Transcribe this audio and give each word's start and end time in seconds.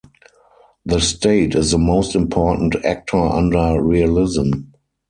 The 0.83 0.99
state 0.99 1.53
is 1.53 1.69
the 1.69 1.77
most 1.77 2.15
important 2.15 2.73
actor 2.83 3.17
under 3.23 3.79
realism. 3.79 4.49